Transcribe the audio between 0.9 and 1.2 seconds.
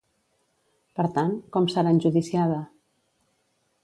Per